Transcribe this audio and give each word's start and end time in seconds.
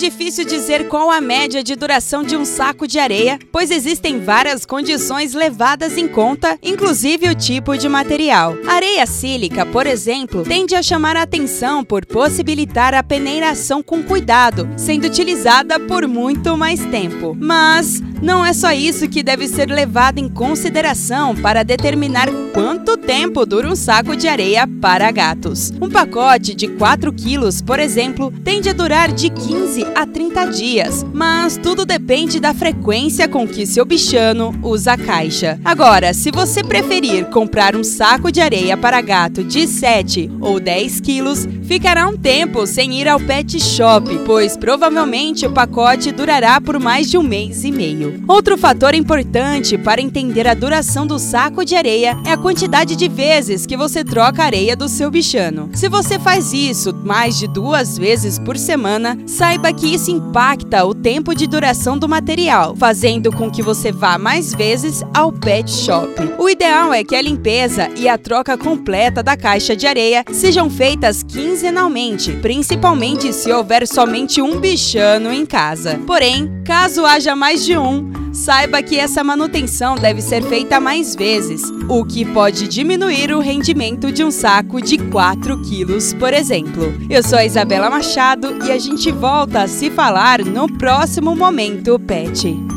difícil 0.00 0.46
dizer 0.46 0.88
qual 0.88 1.10
a 1.10 1.20
média 1.20 1.62
de 1.62 1.76
duração 1.76 2.24
de 2.24 2.34
um 2.34 2.44
saco 2.44 2.88
de 2.88 2.98
areia, 2.98 3.38
pois 3.52 3.70
existem 3.70 4.18
várias 4.18 4.64
condições 4.64 5.34
levadas 5.34 5.98
em 5.98 6.08
conta, 6.08 6.58
inclusive 6.62 7.28
o 7.28 7.34
tipo 7.34 7.76
de 7.76 7.86
material. 7.86 8.56
Areia 8.66 9.06
sílica, 9.06 9.66
por 9.66 9.86
exemplo, 9.86 10.42
tende 10.42 10.74
a 10.74 10.82
chamar 10.82 11.16
a 11.16 11.22
atenção 11.22 11.84
por 11.84 12.06
possibilitar 12.06 12.94
a 12.94 13.02
peneiração 13.02 13.82
com 13.82 14.02
cuidado, 14.02 14.66
sendo 14.74 15.06
utilizada 15.06 15.78
por 15.78 16.08
muito 16.08 16.56
mais 16.56 16.80
tempo. 16.86 17.36
Mas 17.38 18.02
não 18.22 18.44
é 18.44 18.52
só 18.52 18.72
isso 18.72 19.08
que 19.08 19.22
deve 19.22 19.48
ser 19.48 19.70
levado 19.70 20.18
em 20.18 20.28
consideração 20.28 21.34
para 21.34 21.62
determinar 21.62 22.28
quanto 22.54 22.96
tempo 22.96 23.44
dura 23.44 23.68
um 23.68 23.76
saco 23.76 24.16
de 24.16 24.28
areia 24.28 24.66
para 24.80 25.10
gatos. 25.10 25.72
Um 25.80 25.90
pacote 25.90 26.54
de 26.54 26.68
4 26.68 27.12
quilos, 27.12 27.60
por 27.60 27.78
exemplo, 27.78 28.32
tende 28.44 28.68
a 28.68 28.72
durar 28.72 29.12
de 29.12 29.28
15 29.28 29.89
a 29.94 30.06
30 30.06 30.46
dias, 30.46 31.04
mas 31.12 31.56
tudo 31.56 31.84
depende 31.84 32.40
da 32.40 32.54
frequência 32.54 33.28
com 33.28 33.46
que 33.46 33.66
seu 33.66 33.84
bichano 33.84 34.54
usa 34.62 34.92
a 34.92 34.98
caixa. 34.98 35.58
Agora, 35.64 36.12
se 36.14 36.30
você 36.30 36.62
preferir 36.62 37.26
comprar 37.26 37.76
um 37.76 37.84
saco 37.84 38.30
de 38.30 38.40
areia 38.40 38.76
para 38.76 39.00
gato 39.00 39.44
de 39.44 39.66
7 39.66 40.30
ou 40.40 40.58
10 40.58 41.00
quilos, 41.00 41.46
ficará 41.70 42.08
um 42.08 42.16
tempo 42.16 42.66
sem 42.66 43.00
ir 43.00 43.06
ao 43.06 43.20
pet 43.20 43.60
shop, 43.60 44.22
pois 44.26 44.56
provavelmente 44.56 45.46
o 45.46 45.52
pacote 45.52 46.10
durará 46.10 46.60
por 46.60 46.80
mais 46.80 47.08
de 47.08 47.16
um 47.16 47.22
mês 47.22 47.62
e 47.62 47.70
meio. 47.70 48.24
Outro 48.26 48.58
fator 48.58 48.92
importante 48.92 49.78
para 49.78 50.00
entender 50.00 50.48
a 50.48 50.54
duração 50.54 51.06
do 51.06 51.16
saco 51.16 51.64
de 51.64 51.76
areia 51.76 52.18
é 52.26 52.32
a 52.32 52.36
quantidade 52.36 52.96
de 52.96 53.06
vezes 53.06 53.66
que 53.66 53.76
você 53.76 54.02
troca 54.02 54.42
a 54.42 54.46
areia 54.46 54.74
do 54.74 54.88
seu 54.88 55.12
bichano. 55.12 55.70
Se 55.72 55.88
você 55.88 56.18
faz 56.18 56.52
isso 56.52 56.92
mais 57.04 57.38
de 57.38 57.46
duas 57.46 57.96
vezes 57.96 58.36
por 58.36 58.58
semana, 58.58 59.16
saiba 59.24 59.72
que 59.72 59.94
isso 59.94 60.10
impacta 60.10 60.84
o 60.84 60.92
tempo 60.92 61.36
de 61.36 61.46
duração 61.46 61.96
do 61.96 62.08
material, 62.08 62.74
fazendo 62.74 63.30
com 63.30 63.48
que 63.48 63.62
você 63.62 63.92
vá 63.92 64.18
mais 64.18 64.52
vezes 64.52 65.04
ao 65.14 65.30
pet 65.30 65.70
shop. 65.70 66.10
O 66.36 66.48
ideal 66.48 66.92
é 66.92 67.04
que 67.04 67.14
a 67.14 67.22
limpeza 67.22 67.88
e 67.96 68.08
a 68.08 68.18
troca 68.18 68.58
completa 68.58 69.22
da 69.22 69.36
caixa 69.36 69.76
de 69.76 69.86
areia 69.86 70.24
sejam 70.32 70.68
feitas 70.68 71.22
quinzenalmente, 71.60 72.32
principalmente 72.36 73.34
se 73.34 73.52
houver 73.52 73.86
somente 73.86 74.40
um 74.40 74.58
bichano 74.58 75.30
em 75.30 75.44
casa. 75.44 76.00
Porém, 76.06 76.50
caso 76.64 77.04
haja 77.04 77.36
mais 77.36 77.62
de 77.66 77.76
um, 77.76 78.10
saiba 78.32 78.82
que 78.82 78.98
essa 78.98 79.22
manutenção 79.22 79.94
deve 79.94 80.22
ser 80.22 80.42
feita 80.42 80.80
mais 80.80 81.14
vezes, 81.14 81.62
o 81.86 82.02
que 82.02 82.24
pode 82.24 82.66
diminuir 82.66 83.30
o 83.30 83.40
rendimento 83.40 84.10
de 84.10 84.24
um 84.24 84.30
saco 84.30 84.80
de 84.80 84.96
4 84.96 85.60
quilos, 85.60 86.14
por 86.14 86.32
exemplo. 86.32 86.94
Eu 87.10 87.22
sou 87.22 87.38
a 87.38 87.44
Isabela 87.44 87.90
Machado 87.90 88.56
e 88.66 88.72
a 88.72 88.78
gente 88.78 89.12
volta 89.12 89.64
a 89.64 89.68
se 89.68 89.90
falar 89.90 90.42
no 90.42 90.66
próximo 90.78 91.36
Momento 91.36 91.98
Pet. 91.98 92.69